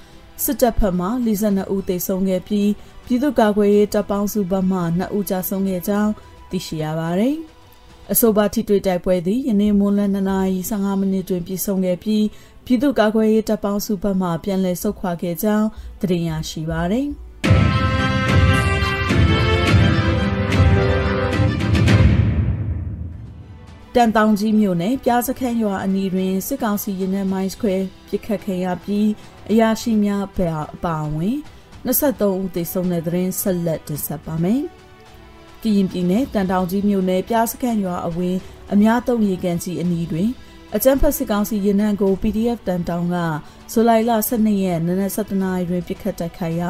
[0.43, 2.69] စစ်တပ်ဘက်မှ42ဦးသေဆုံးခဲ့ပြီး
[3.05, 6.11] ပြည်သူ့ကာကွယ်ရေးတပ်ပေါင်းစုဘက်မှ2ဦးကြာဆုံးခဲ့ကြောင်း
[6.49, 7.35] သိရှိရပါတယ်။
[8.11, 12.25] အဆိုပါထိတွေ့တိုက်ပွဲသည်ယနေ့မွန်းလွဲ2နာရီ15မိနစ်တွင်ပြည့်စုံခဲ့ပြီး
[12.65, 15.67] ပြည်သူ့ကာကွယ်ရေးတပ်ပေါင်းစုဘက်မှပြန်လည်ဆုတ်ခွာခဲ့ကြောင်း
[16.01, 17.07] သတင်းရရှိပါတယ်။
[23.95, 27.75] တန်တောင်ကြီးမြို့နယ်ပြားစခန်းရွာအနီးတွင်စစ်ကောင်စီရင်နှမိုင်းခွဲ
[28.09, 29.09] ပစ်ခတ်ခဲ့ရပြီး
[29.51, 31.37] အရာရှိများအပါအဝင်
[31.85, 34.61] 23ဦးသေဆုံးတဲ့သတင်းဆက်လက်တင်ဆက်ပါမယ်။
[35.61, 38.39] ကရင်ပြည်နယ်တန်တောင်ကြီးမြို့နယ်ပြားစခန်းရွာအဝင်း
[38.73, 40.29] အများသုံးရေကန်ကြီးအနီးတွင်
[40.75, 43.17] အကြမ်းဖက်စစ်ကောင်စီရင်နှံကို PDF တန်တောင်က
[43.71, 46.69] ဇူလိုင်လ12ရက်နနက်7:00နာရီတွင်ပြစ်ခတ်တိုက်ခိုက်ရာ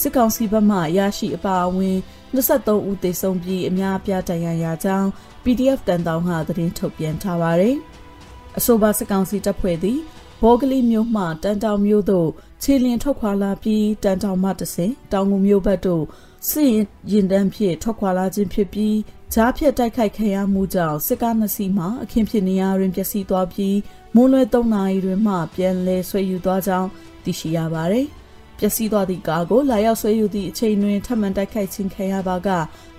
[0.00, 1.98] စစ်ကောင်စီဘက်မှရရှိအပါအဝင်
[2.34, 5.08] 23ဦးသေဆုံးပြီးအများအပြားဒဏ်ရာရကြောင်း
[5.44, 7.76] PDF တန်တောင်ကသတင်းထုတ်ပြန်ထားပါတယ်။
[8.58, 9.98] အဆိုပါစစ်ကောင်စီတပ်ဖွဲ့သည်
[10.42, 12.28] ဘောဂလီမြို့မှတန်တောင်မြို့သို့
[12.62, 16.04] ခြေလျင်ထွက်ခွာလာပြီးတန်တောင်မှတဆင်တောင်ငူမြို့ဘက်သို့
[16.48, 16.70] စစ်
[17.10, 18.96] ရင်တန်းဖြင့်ထွက်ခွာလာခြင်းဖြစ်ပြီး
[19.34, 23.76] ဂျားဖြတ်တိုက်ခိုက်ခံရမှုကြောင့်စစ်ကားနှစ်စီးမှအခင်းဖြစ်နေရာတွင်ပျက်စီးသွားပြီး
[24.14, 26.88] မွန်းလွဲ3နာရီတွင်မှပြန်လည်ဆွဲယူသွားကြောင်း
[27.24, 28.06] သိရှိရပါသည်။
[28.60, 32.48] ပျက်စီးသွားသည့်ကားကိုလာရောက်ဆွဲယူသည့်အချိန်တွင်ထပ်မံတိုက်ခိုက်ခြင်းခံရပါက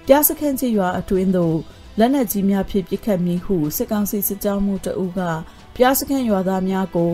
[0.08, 1.58] ပြားစခန်းကြီးရွာအတွင်းသို့
[2.00, 5.22] လက်နက်ကြီးများဖြင့်ပစ်ခတ်မိဟုစစ်ကောင်စီစစ်ကြောမှုတအုပ်က
[5.76, 7.12] ပြားစခန်းရွာသားများကို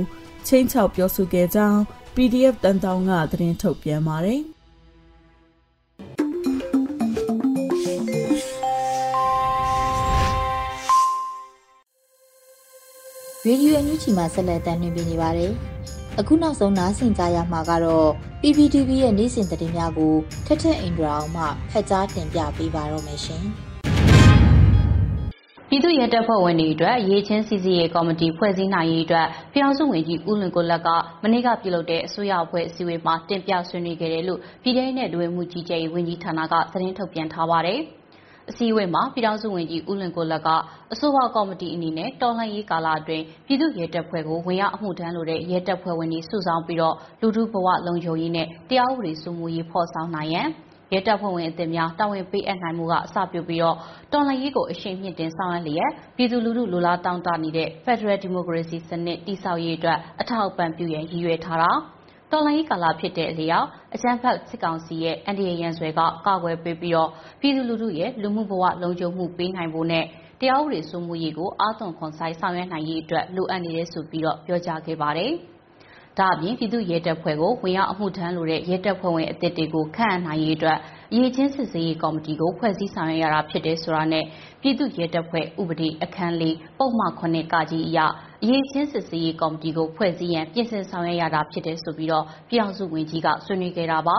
[0.48, 1.80] ချင်းချောက်ပြောဆိုခဲ့ကြောင်း
[2.16, 4.42] PDF တန်တောင်ကသတင်းထုတ်ပြန်ပါတယ်။
[13.46, 15.54] ရေဒီယိုအန်ယူဂျီမှာဆက်လက်တင်ပြနေပါတယ်။
[16.22, 18.10] အခုနောက်ဆုံးနားဆင်ကြရမှာကတော့
[18.42, 20.14] PPTV ရဲ့နေ့စဉ်သတင်းများကို
[20.46, 23.44] ထက်ထက်အင်ဒရာအောင်မှဖတ်ကြားတင်ပြပေးပါတော့မယ်ရှင်။
[25.70, 30.88] ပြည်သူ့ရဲတပ်ဖွဲ့ဝင်တွေအတွက်ရေးချင်းစီစီရေးကော်မတီဖွဲ့စည်းနိုင်ရေးအတွက်ပြည်အောင်စုဝင်ကြီးဦးလွင်ကိုလက်က
[31.24, 37.82] မနေ့ကပြုလုပ်တဲ့အစိုးရအဖွဲ့အစည်းအဝေးမှာတင်ပြဆွေးနွေးခဲ့တယ်လို့ပြည်ထောင်နဲ့ဒွေမှုကြီးကြပ်ရေးဝန်ကြီးဌာနကသတင်းထုတ်ပြန်ထားပါတယ်။
[38.50, 40.50] အစည်းအဝေးမှာ ပြည်ထောင်စုဝန်ကြီး ဦးလွင်ကိုလက်က
[40.94, 50.48] အဆိုပါကော်မတီအနေနဲ့ တော်လှန်ရေးကာလအတွင်း ပြည်သူ့ရဲတပ်ဖွဲ့ကို ဝင်ရောက်အမှုထမ်းလို့တဲ့ ရဲတပ်ဖွဲ့ဝင်တွေ စုဆောင်ပြီးတော့ လူထုဘဝလုံခြုံရေးနဲ့ တရားဥပဒေစိုးမိုးရေး ဖော်ဆောင်နိုင်ရန်
[50.94, 53.76] ရဲတပ်ဖွဲ့ဝင်အသစ်များ တာဝန်ပေးအပ်နိုင်မှုက အစပြုပြီးတော့
[54.12, 61.72] တော်လှန်ရေးကို အရှိန်မြင့်တင်ဆောင်ရွက်လျက် ပြည်သူလူထုလူလားတောင်းတနေတဲ့ Federal Democracy စနစ် တည်ဆောက်ရေးအတွက် အထောက်အပံ့ပြုရန် ရည်ရွယ်ထားတာ
[62.32, 67.10] တော်လိုင်းကာလဖြစ်တဲ့အလျောက် အကြံဖတ်စစ်ကောင်စီရဲ့ အန်ဒီရန်ဆွဲက ကာကွယ်ပေးပြီးတော့
[67.42, 70.06] ပြည်သူလူထုရဲ့ လူမှုဘဝ လုံခြုံမှုပေးနိုင်ဖို့နဲ့
[70.40, 75.34] တရားဥပဒေစိုးမိုးရေးကို အာသွန်ခွန်ဆိုင်ဆောင်ရွက်နိုင်ရေးအတွက် လိုအပ်နေတယ်ဆိုပြီးတော့ ပြောကြားခဲ့ပါတယ်။
[76.20, 80.78] ဒါအပြင် ပြည်သူရဲတပ်ဖွဲ့ကို ဝင်ရောက်အမှုထမ်းလိုတဲ့ ရဲတပ်ဖွဲ့ဝင်အသစ်တွေကို ခန့်အပ်နိုင်ရေးအတွက်
[81.12, 84.24] အရေးချင်း စစ်ဆေးရေးကော်မတီကို ဖွဲ့စည်းဆောင်ရွက်ရတာဖြစ်တယ်ဆိုတာနဲ့
[84.62, 88.00] ပြည်သူရဲတပ်ဖွဲ့ ဥပဒေ အခန်းလေးပုံမှန်9ကကြီးအရ
[88.44, 94.18] အရေးချင်း စစ်ဆေးရေးကော်မတီကို ဖွဲ့စည်းရန် ပြင်ဆင်ဆောင်ရွက်ရတာ ဖြစ်တယ်ဆိုပြီးတော့ပြည်အောင်စုဝန်ကြီးက ဆွေးနွေးခဲ့တာပါ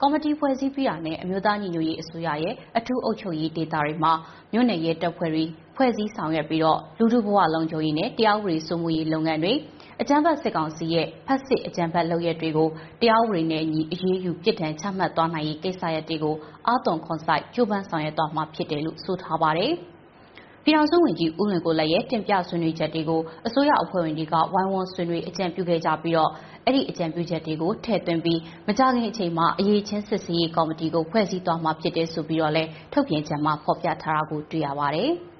[0.00, 4.12] ကော်မတီဖွဲ့စည်းပြီးတာနဲ့ အမျိုးသားညီညွတ်ရေးအစိုးရရဲ့ အထူးအုပ်ချုပ်ရေးဒေသတွေမှာ
[4.52, 5.44] မြို့နယ်ရဲတပ်ဖွဲ့တွေ
[5.76, 9.52] ဖွဲ့စည်းဆောင်ရွက်ပြီးတော့လူထုဘဝလုံခြုံရေးနဲ့ တရားဥပဒေစိုးမိုးရေးလုပ်ငန်းတွေ
[10.02, 12.68] အကြမ်းဖက်စစ်ကောင်စီရဲ့ ဖက်စစ်အကြမ်းဖက်လုပ်ရက်တွေကို
[13.00, 19.72] တရားဥပဒေနဲ့အညီ အရေးယူပြစ်ဒဏ်ချမှတ်သွားနိုင်ရေး ကိစ္စရပ်တွေကို အာသွန်ခွန်ဆိုင်ကြိုးပမ်းဆောင်ရွက်သွားမှာဖြစ်တယ်လို့ ဆိုထားပါတယ်။
[20.64, 26.30] ပြည်အောင်စုဝင်ကြီး ဦးလွင်ကိုလည်းရဲ့ တင်ပြဆွေးနွေးချက်တွေကို အစိုးရအဖွဲ့ဝင်တွေက ဝိုင်းဝန်းဆွေးနွေး အကြံပြုခဲ့ကြပြီးတော့
[26.64, 35.12] အဲ့ဒီအကြံပြုချက်တွေကို ထည့်သွင်းပြီး မကြခင်အချိန်မှာ အရေးချင်းစစ်ဆေးရေးကော်မတီကို ဖွဲ့စည်းသွားမှာဖြစ်တယ်ဆိုပြီးတော့လည်း ထုတ်ပြန်ချက်မှာ ဖော်ပြထားတာကို တွေ့ရပါတယ်။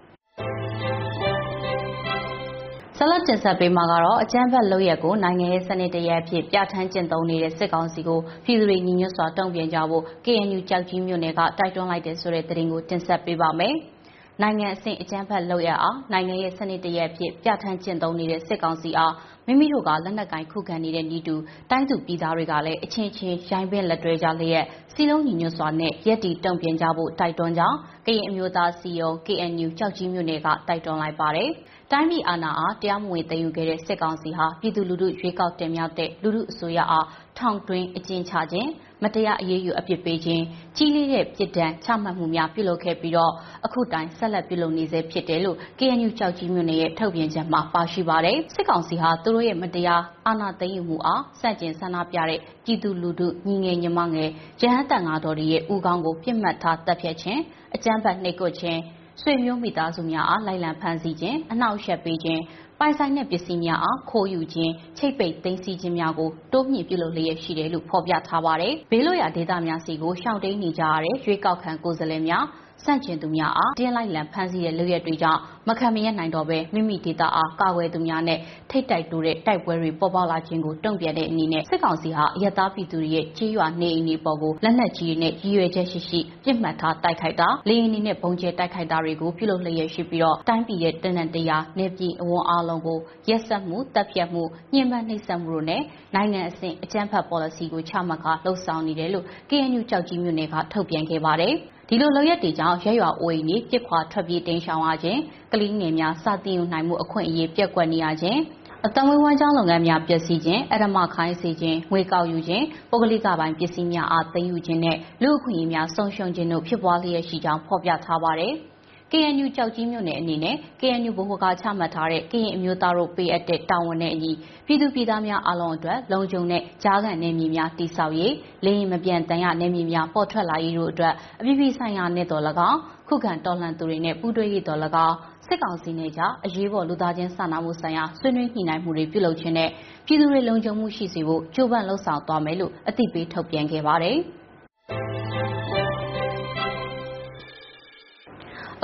[3.01, 13.75] ဆလတ်တင်ဆက်ပေးမှာကတော့ အကြမ်းဖက်လုပ်ရက်ကို နိုင်ငံရေးစနစ်တရက်အဖြစ် ပြဋ္ဌာန်းကျင့်သုံးနေတဲ့ စစ်ကောင်စီကို ပြည်သူတွေ ညီညွတ်စွာ တုံ့ပြန်ကြဖို့ KNU ကြောက်ကြီးမြို့နယ်က တိုက်တွန်းလိုက်တဲ့ဆိုတဲ့သတင်းကို တင်ဆက်ပေးပါမယ်။
[14.43, 19.15] နိုင်ငံအဆင့် အကြမ်းဖက်လုပ်ရအောင်နိုင်ငံရဲ့စနစ်တရက်အဖြစ် ပြဋ္ဌာန်းကျင့်သုံးနေတဲ့ စစ်ကောင်စီအား
[19.47, 21.37] မိမိတို့က လက်နက်ကင်ခုခံနေတဲ့ဤတူ
[21.71, 31.51] တိုင်းသူပြည်သားတွေကလည်း အချင်းချင်း ရိုင်းပင်လက်တွဲကြလျက်စီလုံးညီညွတ်စွာနဲ့ရက်တီတုံ့ပြန်ကြဖို့ တိုက်တွန်းကြောင်း ကရင်အမျိုးသားစီယုံ KNU ကြောက်ကြီးမြို့နယ်က တိုက်တွန်းလိုက်ပါတယ်။
[31.93, 37.07] တိုင်းပြည်အာဏာအား တရားမဝင် သိမ်းယူခဲ့တဲ့ စစ်ကောင်စီဟာ ပြည်သူလူထု ရွေးကောက်တင်မြှောက်တဲ့ လူထုအစိုးရအား
[37.39, 38.71] ထောင်တွင်းအကျဉ်းချခြင်း
[39.03, 40.45] မတရားအရေးယူ အပြစ်ပေးခြင်း
[40.77, 43.33] ကြီးလေးတဲ့ ပြစ်ဒဏ်ချမှတ်မှုများ ပြုလုပ်ခဲ့ပြီးတော့
[43.65, 57.41] အခုတိုင် ဆက်လက်ပြုလုပ်နေဆဲ ဖြစ်တယ်လို့ KNU ကြောက်ကြီးမြို့နယ်ရဲ့ ထုတ်ပြန်ချက်မှာ ပါရှိပါတယ် စစ်ကောင်စီဟာ သူတို့ရဲ့ မတရားအာဏာသိမ်းယူမှုအားစန့်ကျင်ဆန္ဒပြတဲ့ ပြည်သူလူထု ညီငယ်ညီမငယ် ရဟန်းတန်ဃာတော်တွေရဲ့ဥကောင်းကိုပြစ်မှတ်ထားတပ်ဖြတ်ခြင်း
[57.75, 58.81] အကြမ်းဖက်နှိပ်ကွပ်ခြင်း
[59.21, 62.43] ဆွေမျိုးမိသားစုများအား လိုက်လံဖမ်းဆီးခြင်း အနှောက်အယှက်ပေးခြင်း
[62.79, 72.45] ပိုင်ဆိုင်တဲ့ပစ္စည်းများအား ခိုးယူခြင်း ချိတ်ပိတ်သိမ်းဆည်းခြင်းများကို တိုးမြင့်ပြုလုပ်လျက်ရှိတယ်လို့ ဖော်ပြထားပါတယ်။ဘေးလွတ်ရာဒေသများစီကို ရှောင်တိန်နေကြရတဲ့ ရွေးကောက်ခံကိုယ်စားလှယ်များ
[72.85, 78.39] စန့်ကျင်သူများအားတင်းလိုက်လံ ဖမ်းဆီးတဲ့ လုပ်ရက်တွေကြောင့် မခံမရနိုင်တော့ဘဲ မိမိဒေသအား ကာကွယ်သူများနဲ့
[78.71, 95.83] ထိတ်တိုက်တိုးတဲ့ တိုက်ပွဲတွေ ပေါ်ပေါက်လာခြင်းကို တုံ့ပြန်တဲ့အနေနဲ့ စစ်ကောင်စီဟာအယက်သားပြည်သူတွေရဲ့ကြီးရွာနေအိမ်တွေပေါ်ကို လက်နက်ကြီးတွေနဲ့ ရည်ရွယ်ချက်ရှိရှိပြစ်မှတ်ထား တိုက်ခိုက်တာ လေယာဉ်တွေနဲ့ပုံကျဲတိုက်ခိုက်တာတွေကို ပြုလုပ်လျက်ရှိပြီးတော့တိုင်းပြည်ရဲ့ တန်တန်တရားနေပြည်အဝန်အားလုံးကို ရက်စက်မှုတပ်ဖြတ်မှု ညှဉ်းပန်းနှိပ်စက်မှုတို့နဲ့
[96.15, 101.57] နိုင်ငံအဆင့် အကြမ်းဖက် policy ကို ချမှတ်ကာလှုပ်ဆောင်နေတယ်လို့ KNU ကြောက်ကြီးမြို့နယ်က ထုတ်ပြန်ခဲ့ပါတယ်။
[101.91, 105.21] ဒီလိုလုပ်ရက်တွေကြောင့်ရဲရွာအိုးအိမ်တွေပြစ်ခွာထွက်ပြေးတိမ်းရှောင်ရခြင်း
[105.53, 108.41] ကလေးငယ်များစတင်ယူနိုင်မှု အခွင့်အရေးပြက်ကွက်နေရခြင်း
[108.87, 118.55] အတမွေးဝမ်းကြောင်း လုပ်ငန်းများ ပျက်စီးခြင်းအရမခိုင်းစေခြင်း ငွေကောက်ယူခြင်း ပုဂ္ဂလိကပိုင်းပစ္စည်းများအား သိမ်းယူခြင်းနဲ့ လူအခွင့်အရေးများ ဆုံးရှုံးခြင်းတို့ ဖြစ်ပွားလျက်ရှိကြောင်း ဖော်ပြထားပါတယ်။
[119.13, 124.33] KNU ကြောက်ကြီးမြို့နယ်အနေနဲ့ KNU ဘိုဟိုက ချမှတ်ထားတဲ့ ကရင်အမျိုးသားတို့ ပေးအပ်တဲ့ တာဝန်နဲ့အညီ
[124.67, 135.17] ပြည်သူပြည်သားများအလုံးအတွက် လုံခြုံတဲ့ ကြားခံနယ်မြေများ တည်ဆောက်ရေး လေရင်မပြန်တန်ရနယ်မြေများ ပေါ်ထွက်လာရေးတို့အတွက် အပြည်ပြည်ဆိုင်ရာနဲ့တော်၎င်း ခုခံတော်လှန်သူတွေနဲ့ ပူးတွဲရေးတော်၎င်း
[135.47, 139.71] စစ်ကောင်စီနဲ့ကြား အရေးပေါ် လူသားချင်းစာနာမှုဆိုင်ရာ ဆွေးနွေးညှိနှိုင်းမှုတွေ ပြုလုပ်ခြင်းနဲ့
[140.07, 144.19] ပြည်သူတွေ လုံခြုံမှုရှိစေဖို့ ကြိုးပမ်းလှုံ့ဆော်သွားမယ်လို့ အသိပေး ထုတ်ပြန်ခဲ့ပါတယ်။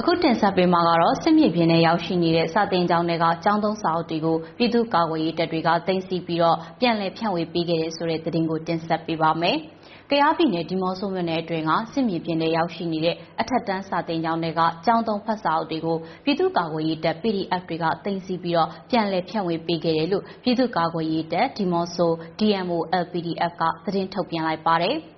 [0.00, 9.56] အခုတင်ဆက်ပေးမှာကတော့ စစ်မြေပြင်ထဲရောက်ရှိနေတဲ့ စာတင်ကျောင်းတွေကကျောင်းသုံးစာအုပ်တွေကို ပြည်သူ့ကာကွယ်ရေးတပ်တွေကတင်စီပြီးတော့ ပြန်လည်ဖြန့်ဝေပေးခဲ့တဲ့ဆိုတဲ့သတင်းကို တင်ဆက်ပေးပါမယ်။
[10.10, 24.98] ကယားပြည်နယ် ဒီမော့ဆိုမြို့နယ်အတွင်းက စစ်မြေပြင်ထဲရောက်ရှိနေတဲ့ အထက်တန်းစာတင်ကျောင်းတွေကကျောင်းသုံးဖတ်စာအုပ်တွေကို ပြည်သူ့ကာကွယ်ရေးတပ် PDF တွေကတင်စီပြီးတော့ ပြန်လည်ဖြန့်ဝေပေးခဲ့တယ်လို့ ပြည်သူ့ကာကွယ်ရေးတပ် ဒီမော့ဆို DMO LPDF က သတင်းထုတ်ပြန်လိုက်ပါတယ်။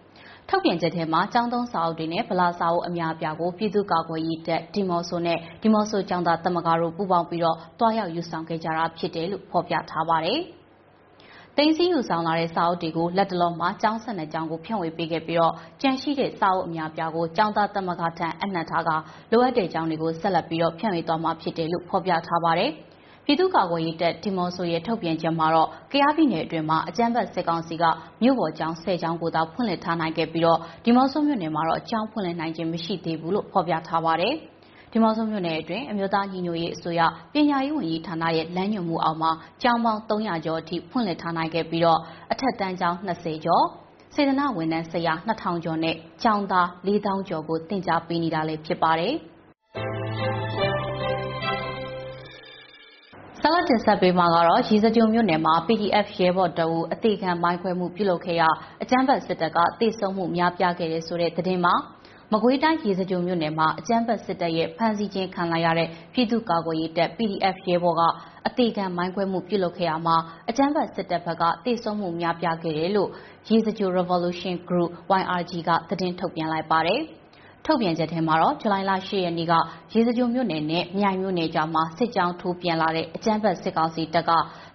[0.50, 10.40] ထုတ်ပြန်ချက်ထဲမှာចောင်းသုံးစာအုပ်တွေနဲ့ ဗလာစာအုပ် အများအပြားကို ပြည်သူ့ကာကွယ်ရေးတပ် ဒီမော့ဆိုနဲ့ ဒီမော့ဆိုចောင်းသားတမကာတို့ ပူးပေါင်းပြီးတော့တွားရောက်ယူဆောင်ခဲ့ကြတာ ဖြစ်တယ်လို့ ဖော်ပြထားပါတယ်။
[11.56, 18.90] တင်းစည်းယူဆောင်လာတဲ့ စာအုပ်တွေကိုလက်တလုံးမှာ ကျောင်းဆက်နဲ့ကျောင်းကို ဖြန့်ဝေပေးခဲ့ပြီးတော့ကြန့်ရှိတဲ့ စာအုပ်အများပြားကို ကျောင်းသားတမကထံအနှံ့ထားက
[19.32, 22.70] လိုအပ်တဲ့ကျောင်းတွေကို ဆက်လက်ပြီးတော့ဖြန့်ဝေသွားမှာ ဖြစ်တယ်လို့ ဖော်ပြထားပါတယ်။
[23.28, 27.84] ပြည်သူ့ကာကွယ်ရေးတပ် ဒီမော့ဆိုရဲ့ ထုတ်ပြန်ချက်မှာတော့ ကယားပြည်နယ်အတွင်းမှာ အကြမ်းဖက်စစ်ကောင်စီက
[28.22, 34.34] မြို့ပေါ်ကျောင်း ၁၀ ကျောင်းကိုသာ ဖွင့်လှစ်ထားနိုင်ခဲ့ပြီးတော့ဒီမော့ဆိုမြို့နယ်မှာတော့ ကျောင်းဖွင့်လှစ်နိုင်ခြင်း မရှိသေးဘူးလို့ ဖော်ပြထားပါတယ်။
[34.92, 37.00] ဒီမော့ဆိုမြို့နယ်အတွင်း အမျိုးသားညီညွတ်ရေးအစိုးရ
[37.32, 39.30] ပညာရေးဝန်ကြီးဌာနရဲ့ လမ်းညွှန်မှုအောက်မှာ
[39.62, 42.00] ကျောင်းပေါင်း300ကျော်အထိ ဖွင့်လှစ်ထားနိုင်ခဲ့ပြီးတော့
[42.32, 43.64] အထက်တန်းကျောင်း20ကျော်
[44.14, 49.14] စေတနာဝန်ထမ်း ဆရာ2000ကျော်နဲ့ ကျောင်းသား4000ကျော်ကိုတင် जा ပေးနေတာလည်း ဖြစ်ပါတယ်။
[53.46, 58.42] ဆက်လက်တင်ဆက်ပေးမှာကတော့ရီစကြုံမြို့နယ်မှာ PDF ရဲဘော်တအူအသေးခံမိုင်းခွဲမှုပြုလုပ်ခဲ့ရ
[58.82, 61.74] အကြမ်းဖက်စစ်တပ်ကတိစုံမှုများပြားခဲ့တဲ့ဆိုတဲ့သတင်းမှာ
[62.32, 68.02] မကွေးတိုင်းရေစကြုံမြို့နယ်မှာအကြမ်းဖက်စစ်တပ်ရဲ့ဖမ်းဆီးခြင်းခံလိုက်ရတဲ့ပြည်သူ့ကာကွယ်ရေးတပ် PDF ရဲဘော်က
[68.46, 70.16] အသေးခံမိုင်းခွဲမှုပြုလုပ်ခဲ့ရမှာ
[70.48, 73.10] အကြမ်းဖက်စစ်တပ်ဘက်ကတိစုံမှုများပြားခဲ့တယ်လို့
[73.48, 77.02] ရေစကြုံ Revolution Group YRG ကသတင်းထုတ်ပြန်လိုက်ပါတယ်။
[77.66, 79.54] ထုတ်ပြန်ချက်ထဲမှာတော့ ဇူလိုင်လ10ရက်နေ့က
[79.92, 84.30] ရေစကြိုမြို့နယ်နဲ့ မြိုင်မြို့နယ်ကြားမှာ စစ်ကြောင်းထိုးပြန်လာတဲ့ အကြမ်းဖက် စစ်ကောင်စီတပ်က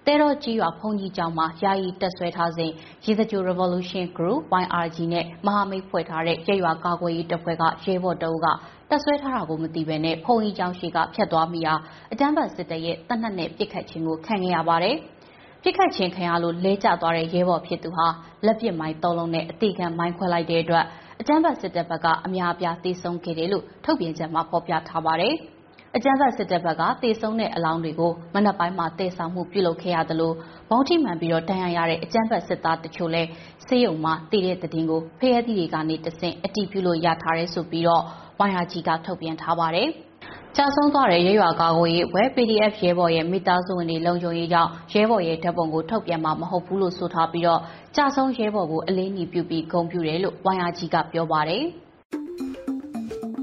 [0.05, 2.71] တဲတော်ကြီးရွာဖုန်ကြီးကျောင်းမှာ ယာယီတက်ဆွဲထားစဉ်
[3.05, 8.47] ရေစကြို Revolution Group YRG နဲ့ မဟာမိတ်ဖွဲ့ထားတဲ့ရဲရွာကာကွယ်ရေးတပ်ဖွဲ့က ရဲဘော်တအုပ်က
[8.89, 11.73] တက်ဆွဲထားတာကို မသိဘဲနဲ့ဖုန်ကြီးကျောင်းရှိကဖျက်သွားမိရာ
[12.13, 14.95] အကြမ်းဖက်စစ်တပ်ရဲ့တပ်နှက်နဲ့ ပစ်ခတ်ခြင်းကို ခံခဲ့ရပါတယ်။
[15.63, 18.07] ပြစ်ခတ်ခြင်းခံရလို့ လဲကျသွားတဲ့ ရဲဘော်ဖြစ်သူဟာ
[18.45, 20.85] လက်ပစ်မိုင်းသုံးလုံးနဲ့အတိခံ မိုင်းခွဲလိုက်တဲ့အတွက်
[21.21, 25.35] အကြမ်းဖက်စစ်တပ်ဘက်က အများအပြားတေဆုံးခဲ့တယ်လို့ ထုတ်ပြန်ချက်မှာ ဖော်ပြထားပါတယ်။
[25.95, 30.33] အကြမ်းဖက်စစ်တပ်ဘက်ကတေဆုံးတဲ့အလောင်းတွေကို မနက်ပိုင်းမှာတေဆောင်မှု ပြုလုပ်ခဲ့ရသလို
[30.69, 33.29] ဘုံထိမှန်ပြီးတော့တန်ရရတဲ့ အကြမ်းဖက်စစ်သားတချို့လည်း
[33.67, 38.03] စေယုံမှာတည်တဲ့တည်င်းကိုဖျက်သီးတွေကနေတဆင့် အတီးပြုလို့ရထားတယ်ဆိုပြီးတော့
[38.49, 39.89] YRG က ထုတ်ပြန်ထားပါတယ်။
[40.57, 47.61] ကြာဆုံးသွားတဲ့ရဲရွာကာကွယ်ရေးအဖွဲ့ PDF ရဲဘော်ရဲ့ မိသားစုဝင်တွေ လုံခြုံရေးကြောင့် ရဲဘော်ရဲ့ ဓာတ်ပုံကို ထုတ်ပြန်မှာ မဟုတ်ဘူးလို့ ဆိုထားပြီးတော့
[47.95, 51.65] ကြာဆုံးရဲဘော်ကိုအလေးညီပြုပြီးဂုဏ်ပြုတယ်လို့ YRG ကပြောပါတယ်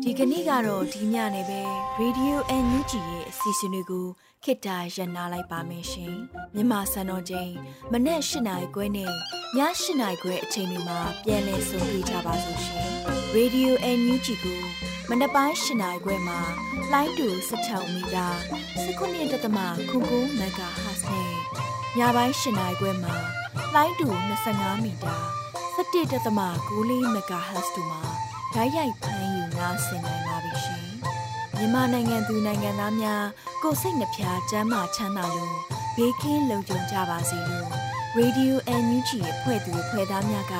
[0.02, 1.60] ဒီကနေ့ကတော့ဒီညနေပဲ
[2.00, 4.06] Radio NUG ရဲ့အစီအစဉ်လေးကို
[4.44, 6.14] ခေတ္တရ延လိုက်ပါမယ်ရှင်
[6.54, 7.52] မြန်မာစံတော်ချိန်
[7.92, 9.12] မနေ့၈နိုင်ခွဲနဲ့ည
[9.56, 9.60] ၈
[10.00, 12.88] နိုင်ခွဲအချိန်တွေမှာပြောင်းလဲဆိုပြကြပါလို့ရှင်
[13.36, 14.60] Radio NUG ကို
[15.08, 16.40] မနက်ပိုင်း၈နိုင်ခွဲမှာ
[16.92, 18.26] လိုင်းတူ16မီတာ
[18.86, 21.32] 19.7မဂါဟတ်နဲ့
[21.98, 23.37] ညပိုင်း၈နိုင်ခွဲမှာ
[23.74, 24.08] လိုင်းတူ
[24.46, 25.16] 25မီတာ
[25.76, 28.02] 17.6မဂါဟတ်တို့မှာ
[28.54, 30.84] ဓာတ်ရိုက်ဖမ်းယူနာဆင်နိုင်ပါပြီရှင်
[31.54, 33.24] မြန်မာနိုင်ငံသူနိုင်ငံသားများ
[33.62, 35.54] ကိုစိတ်နှဖျားစမ်းမချမ်းသာလို့
[35.96, 37.68] ဘေးကင်းလုံခြုံကြပါစေလို့
[38.18, 40.54] Radio NUG ရဲ့ဖွဲ့သူဖွဲ့သားများက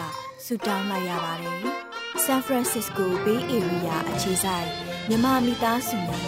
[0.44, 1.60] ဆုတောင်းလိုက်ရပါတယ်။
[2.24, 4.68] San Francisco Bay Area အခြေစိုက်
[5.08, 6.22] မြန်မာမိသားစုများ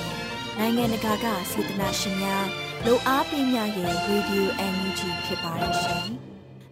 [0.59, 2.47] နိုင်ငံတကာကစေတနာရှင်များ
[2.87, 6.11] လုံအားပေးများရဲ့ Radio NUG ဖြစ်ပါတယ်ရှင်။